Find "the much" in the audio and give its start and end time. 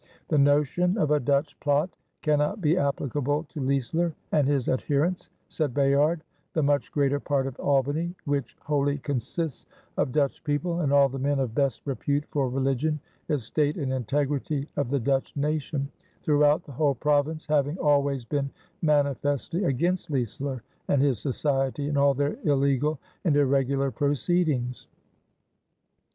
6.53-6.91